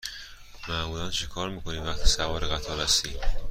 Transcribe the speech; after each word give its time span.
معمولا 0.67 1.09
چکار 1.09 1.49
می 1.49 1.61
کنی 1.61 1.77
وقتی 1.77 2.05
سوار 2.09 2.47
قطار 2.47 2.81
هستی؟ 2.81 3.15